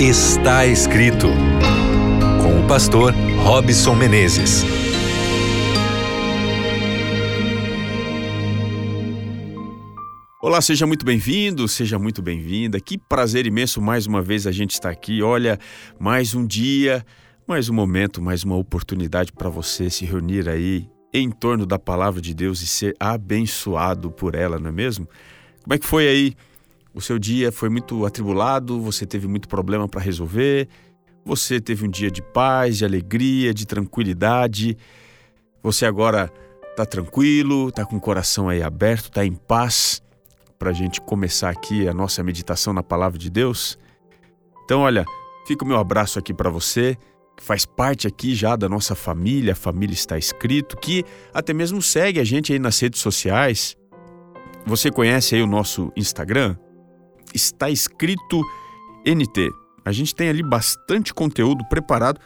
[0.00, 1.26] Está escrito
[2.40, 4.62] com o pastor Robson Menezes.
[10.40, 12.78] Olá, seja muito bem-vindo, seja muito bem-vinda.
[12.78, 15.20] Que prazer imenso mais uma vez a gente estar aqui.
[15.20, 15.58] Olha,
[15.98, 17.04] mais um dia,
[17.44, 22.20] mais um momento, mais uma oportunidade para você se reunir aí em torno da palavra
[22.20, 25.08] de Deus e ser abençoado por ela, não é mesmo?
[25.64, 26.36] Como é que foi aí?
[26.98, 30.68] O seu dia foi muito atribulado, você teve muito problema para resolver,
[31.24, 34.76] você teve um dia de paz, de alegria, de tranquilidade.
[35.62, 36.28] Você agora
[36.72, 40.02] está tranquilo, está com o coração aí aberto, está em paz
[40.58, 43.78] para a gente começar aqui a nossa meditação na palavra de Deus.
[44.64, 45.04] Então, olha,
[45.46, 46.98] fica o meu abraço aqui para você
[47.36, 51.80] que faz parte aqui já da nossa família, a família está escrito, que até mesmo
[51.80, 53.76] segue a gente aí nas redes sociais.
[54.66, 56.56] Você conhece aí o nosso Instagram?
[57.34, 58.42] Está escrito
[59.06, 59.50] NT.
[59.84, 62.20] A gente tem ali bastante conteúdo preparado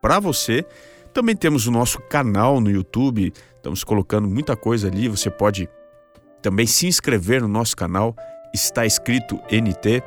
[0.00, 0.64] para você.
[1.12, 5.08] Também temos o nosso canal no YouTube, estamos colocando muita coisa ali.
[5.08, 5.68] Você pode
[6.42, 8.14] também se inscrever no nosso canal,
[8.52, 10.02] está escrito NT,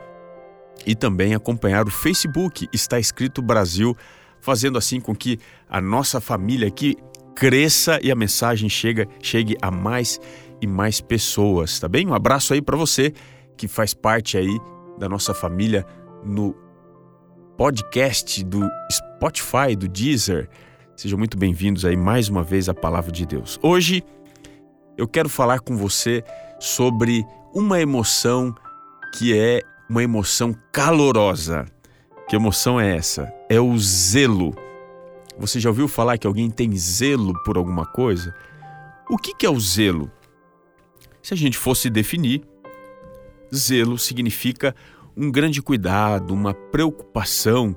[0.85, 3.95] e também acompanhar o Facebook, está escrito Brasil
[4.39, 5.39] fazendo assim com que
[5.69, 6.95] a nossa família aqui
[7.35, 10.19] cresça e a mensagem chega, chegue a mais
[10.61, 12.07] e mais pessoas, tá bem?
[12.07, 13.13] Um abraço aí para você
[13.57, 14.59] que faz parte aí
[14.97, 15.85] da nossa família
[16.23, 16.55] no
[17.57, 20.47] podcast do Spotify, do Deezer.
[20.95, 23.59] Sejam muito bem-vindos aí mais uma vez à Palavra de Deus.
[23.63, 24.03] Hoje
[24.95, 26.23] eu quero falar com você
[26.59, 28.53] sobre uma emoção
[29.17, 31.65] que é uma emoção calorosa.
[32.29, 33.33] Que emoção é essa?
[33.49, 34.53] É o zelo.
[35.39, 38.35] Você já ouviu falar que alguém tem zelo por alguma coisa?
[39.09, 40.11] O que é o zelo?
[41.23, 42.43] Se a gente fosse definir,
[43.53, 44.75] zelo significa
[45.15, 47.75] um grande cuidado, uma preocupação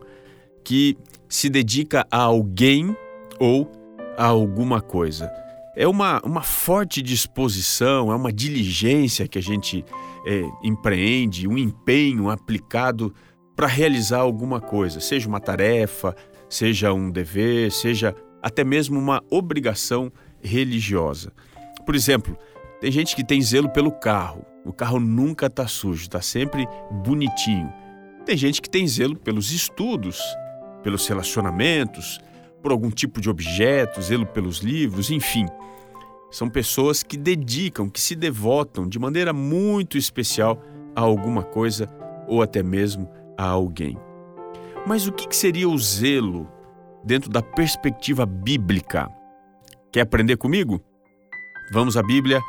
[0.63, 0.97] que
[1.29, 2.95] se dedica a alguém
[3.39, 3.71] ou
[4.17, 5.31] a alguma coisa.
[5.75, 9.85] É uma, uma forte disposição, é uma diligência que a gente
[10.27, 13.15] é, empreende, um empenho aplicado
[13.57, 16.15] para realizar alguma coisa, seja uma tarefa,
[16.49, 20.13] seja um dever, seja até mesmo uma obrigação
[20.43, 21.33] religiosa.
[21.87, 22.37] Por exemplo,
[22.81, 24.45] tem gente que tem zelo pelo carro.
[24.65, 26.67] O carro nunca está sujo, está sempre
[27.05, 27.73] bonitinho.
[28.25, 30.21] Tem gente que tem zelo pelos estudos,
[30.83, 32.21] pelos relacionamentos,
[32.63, 35.47] por algum tipo de objeto, zelo pelos livros, enfim.
[36.31, 40.63] São pessoas que dedicam, que se devotam de maneira muito especial
[40.95, 41.89] a alguma coisa
[42.29, 43.99] ou até mesmo a alguém.
[44.87, 46.49] Mas o que seria o zelo
[47.05, 49.09] dentro da perspectiva bíblica?
[49.91, 50.81] Quer aprender comigo?
[51.73, 52.41] Vamos à Bíblia.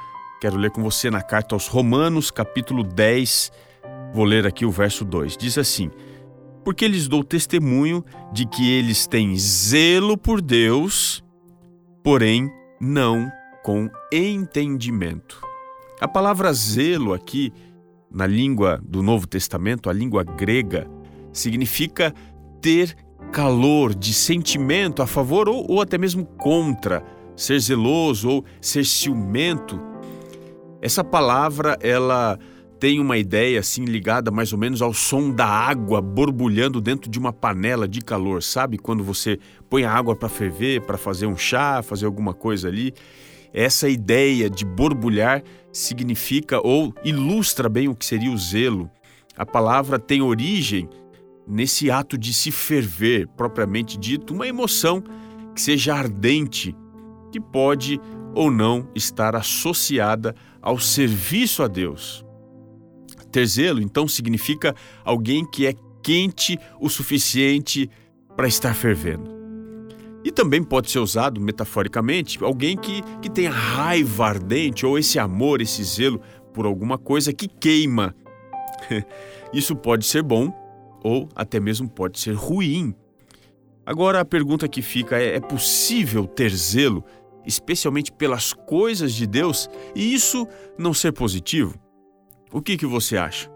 [0.42, 3.52] Quero ler com você na carta aos Romanos, capítulo 10.
[4.12, 5.38] Vou ler aqui o verso 2.
[5.38, 5.92] Diz assim:
[6.66, 8.04] Porque lhes dou testemunho
[8.34, 11.24] de que eles têm zelo por Deus,
[12.04, 13.32] porém não
[13.64, 15.40] com entendimento.
[16.02, 17.54] A palavra zelo aqui
[18.10, 20.90] na língua do Novo Testamento, a língua grega,
[21.32, 22.16] significa
[22.60, 22.98] ter
[23.32, 29.91] calor de sentimento a favor ou, ou até mesmo contra, ser zeloso ou ser ciumento.
[30.82, 32.40] Essa palavra, ela
[32.80, 37.20] tem uma ideia assim ligada mais ou menos ao som da água borbulhando dentro de
[37.20, 38.80] uma panela de calor, sabe?
[38.80, 39.38] Quando você
[39.70, 42.92] põe a água para ferver, para fazer um chá, fazer alguma coisa ali.
[43.54, 48.90] Essa ideia de borbulhar significa ou ilustra bem o que seria o zelo.
[49.38, 50.90] A palavra tem origem
[51.48, 55.04] nesse ato de se ferver, propriamente dito, uma emoção
[55.54, 56.76] que seja ardente,
[57.32, 58.02] que pode
[58.34, 62.26] ou não estar associada ao serviço a Deus.
[63.32, 65.74] Ter zelo, então, significa alguém que é
[66.04, 67.90] quente o suficiente
[68.36, 69.32] para estar fervendo.
[70.24, 75.62] E também pode ser usado metaforicamente alguém que, que tem raiva ardente ou esse amor,
[75.62, 76.22] esse zelo
[76.54, 78.16] por alguma coisa que queima.
[79.54, 80.54] Isso pode ser bom
[81.04, 82.94] ou até mesmo pode ser ruim.
[83.86, 87.04] Agora a pergunta que fica é: é possível ter zelo,
[87.46, 90.48] especialmente pelas coisas de Deus, e isso
[90.78, 91.76] não ser positivo?
[92.52, 93.50] O que, que você acha?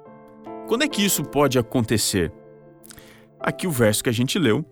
[0.67, 2.31] Quando é que isso pode acontecer?
[3.39, 4.65] Aqui o verso que a gente leu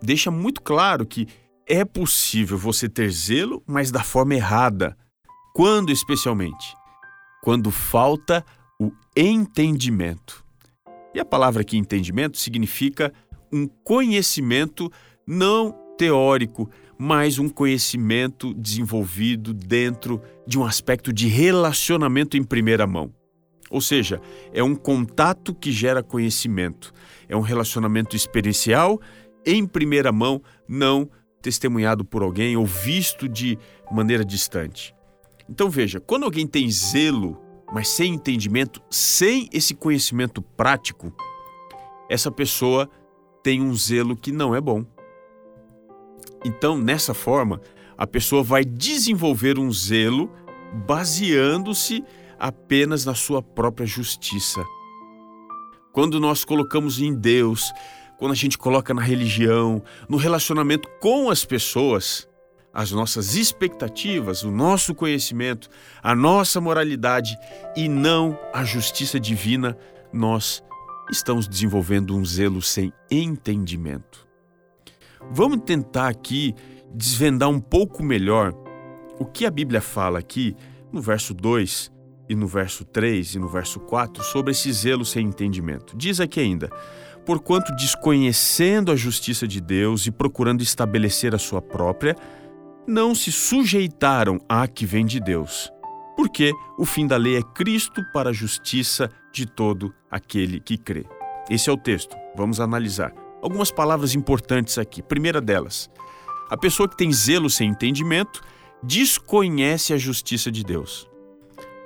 [0.00, 1.26] deixa muito claro que
[1.66, 4.96] é possível você ter zelo, mas da forma errada.
[5.54, 6.76] Quando, especialmente?
[7.42, 8.44] Quando falta
[8.80, 10.44] o entendimento.
[11.14, 13.12] E a palavra aqui entendimento significa
[13.52, 14.92] um conhecimento
[15.26, 23.12] não teórico, mas um conhecimento desenvolvido dentro de um aspecto de relacionamento em primeira mão.
[23.70, 24.20] Ou seja,
[24.52, 26.92] é um contato que gera conhecimento.
[27.28, 29.00] É um relacionamento experiencial,
[29.44, 31.08] em primeira mão, não
[31.42, 33.58] testemunhado por alguém ou visto de
[33.90, 34.94] maneira distante.
[35.48, 37.40] Então veja, quando alguém tem zelo,
[37.72, 41.12] mas sem entendimento, sem esse conhecimento prático,
[42.08, 42.88] essa pessoa
[43.42, 44.84] tem um zelo que não é bom.
[46.44, 47.60] Então, nessa forma,
[47.96, 50.30] a pessoa vai desenvolver um zelo
[50.86, 52.04] baseando-se
[52.38, 54.62] apenas na sua própria justiça.
[55.92, 57.72] Quando nós colocamos em Deus,
[58.18, 62.28] quando a gente coloca na religião, no relacionamento com as pessoas,
[62.72, 65.70] as nossas expectativas, o nosso conhecimento,
[66.02, 67.34] a nossa moralidade
[67.74, 69.76] e não a justiça divina,
[70.12, 70.62] nós
[71.10, 74.25] estamos desenvolvendo um zelo sem entendimento.
[75.30, 76.54] Vamos tentar aqui
[76.94, 78.54] desvendar um pouco melhor
[79.18, 80.54] o que a Bíblia fala aqui
[80.92, 81.92] no verso 2
[82.28, 85.96] e no verso 3 e no verso 4 sobre esse zelo sem entendimento.
[85.96, 86.70] Diz aqui ainda:
[87.24, 92.16] Porquanto desconhecendo a justiça de Deus e procurando estabelecer a sua própria,
[92.86, 95.70] não se sujeitaram à que vem de Deus.
[96.16, 101.04] Porque o fim da lei é Cristo para a justiça de todo aquele que crê.
[101.50, 102.16] Esse é o texto.
[102.34, 103.25] Vamos analisar.
[103.46, 105.00] Algumas palavras importantes aqui.
[105.00, 105.88] Primeira delas,
[106.50, 108.42] a pessoa que tem zelo sem entendimento
[108.82, 111.08] desconhece a justiça de Deus.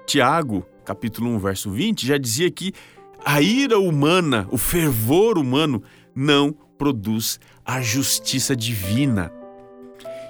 [0.07, 2.73] Tiago, capítulo 1, verso 20, já dizia que
[3.23, 5.83] a ira humana, o fervor humano,
[6.15, 9.31] não produz a justiça divina.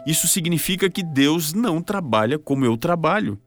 [0.04, 3.38] Isso significa que Deus não trabalha como eu trabalho,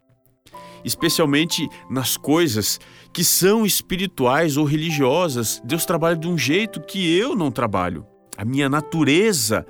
[0.84, 2.80] especialmente nas coisas
[3.12, 5.62] que são espirituais ou religiosas.
[5.64, 8.06] Deus trabalha de um jeito que eu não trabalho.
[8.38, 9.66] A minha natureza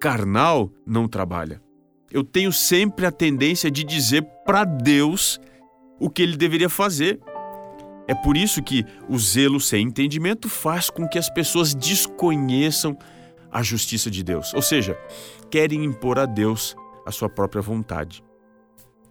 [0.00, 1.60] carnal não trabalha.
[2.10, 5.38] Eu tenho sempre a tendência de dizer para Deus
[6.00, 7.20] o que ele deveria fazer.
[8.06, 12.96] É por isso que o zelo sem entendimento faz com que as pessoas desconheçam
[13.52, 14.98] a justiça de Deus, ou seja,
[15.50, 18.22] querem impor a Deus a sua própria vontade.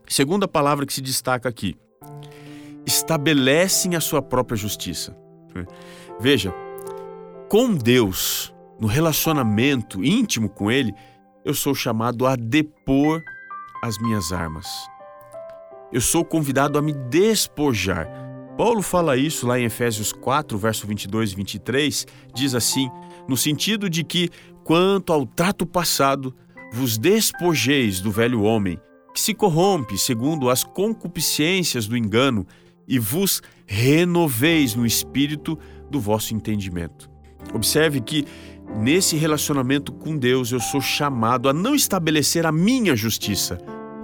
[0.08, 1.76] Segunda palavra que se destaca aqui:
[2.86, 5.16] estabelecem a sua própria justiça.
[6.20, 6.54] Veja,
[7.50, 10.94] com Deus, no relacionamento íntimo com Ele,
[11.44, 13.24] eu sou chamado a depor
[13.84, 14.68] as minhas armas
[15.92, 18.08] eu sou convidado a me despojar.
[18.58, 22.90] Paulo fala isso lá em Efésios 4, verso 22 e 23, diz assim,
[23.28, 24.30] no sentido de que,
[24.64, 26.36] quanto ao trato passado,
[26.74, 28.80] vos despojeis do velho homem,
[29.18, 32.46] que se corrompe segundo as concupiscências do engano,
[32.88, 35.58] e vos renoveis no espírito
[35.90, 37.10] do vosso entendimento.
[37.52, 38.26] Observe que
[38.78, 43.58] nesse relacionamento com Deus eu sou chamado a não estabelecer a minha justiça,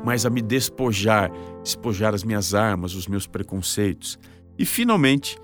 [0.03, 1.31] mas a me despojar,
[1.61, 4.17] despojar as minhas armas, os meus preconceitos.
[4.57, 5.37] E finalmente,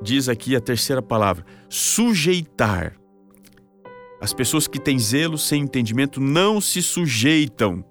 [0.00, 2.96] diz aqui a terceira palavra: sujeitar.
[4.22, 7.84] As pessoas que têm zelo sem entendimento não se sujeitam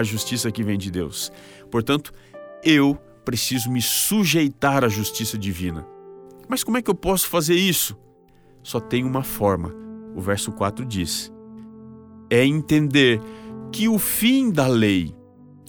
[0.00, 1.32] à justiça que vem de Deus.
[1.70, 2.12] Portanto,
[2.62, 5.86] eu preciso me sujeitar à justiça divina.
[6.48, 7.96] Mas como é que eu posso fazer isso?
[8.62, 9.74] Só tem uma forma.
[10.14, 11.32] O verso 4 diz:
[12.30, 13.20] é entender
[13.72, 15.14] que o fim da lei,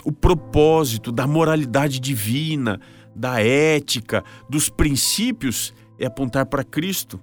[0.03, 2.79] o propósito da moralidade divina,
[3.15, 7.19] da ética, dos princípios é apontar para Cristo,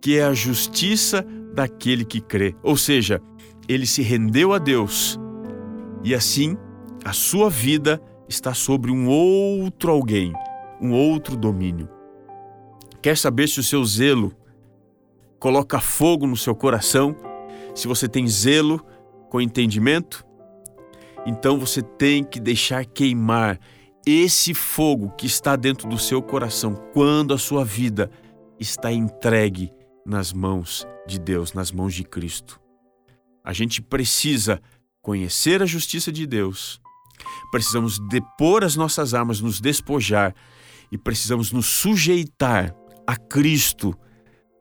[0.00, 2.54] que é a justiça daquele que crê.
[2.62, 3.20] Ou seja,
[3.68, 5.18] ele se rendeu a Deus
[6.02, 6.56] e assim
[7.04, 10.32] a sua vida está sobre um outro alguém,
[10.80, 11.88] um outro domínio.
[13.00, 14.32] Quer saber se o seu zelo
[15.38, 17.16] coloca fogo no seu coração?
[17.74, 18.84] Se você tem zelo
[19.30, 20.24] com entendimento,
[21.24, 23.58] então você tem que deixar queimar
[24.06, 28.10] esse fogo que está dentro do seu coração quando a sua vida
[28.58, 29.72] está entregue
[30.04, 32.60] nas mãos de Deus, nas mãos de Cristo.
[33.44, 34.60] A gente precisa
[35.08, 36.78] conhecer a justiça de Deus,
[37.50, 40.34] precisamos depor as nossas armas, nos despojar
[40.92, 43.96] e precisamos nos sujeitar a Cristo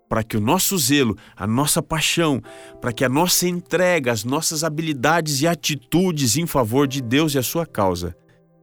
[0.07, 2.41] para que o nosso zelo, a nossa paixão,
[2.79, 7.37] para que a nossa entrega, as nossas habilidades e atitudes em favor de Deus e
[7.37, 8.15] a sua causa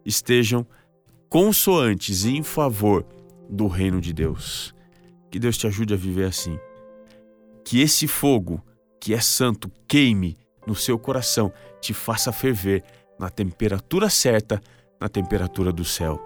[0.07, 0.67] estejam
[1.29, 3.07] consoantes em favor
[3.50, 4.75] do reino de Deus.
[5.31, 6.59] Que Deus te ajude a viver assim.
[7.62, 8.64] Que esse fogo,
[8.99, 12.83] que é santo, queime no seu coração, te faça ferver
[13.18, 14.61] na temperatura certa,
[15.00, 16.21] na temperatura do céu.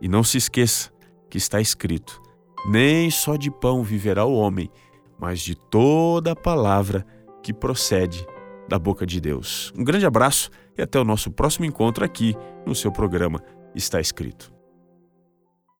[0.00, 0.90] E não se esqueça
[1.28, 2.20] que está escrito:
[2.66, 4.70] nem só de pão viverá o homem,
[5.18, 7.06] mas de toda a palavra
[7.42, 8.26] que procede
[8.68, 9.72] da boca de Deus.
[9.76, 12.36] Um grande abraço e até o nosso próximo encontro aqui
[12.66, 13.42] no seu programa
[13.74, 14.59] Está Escrito.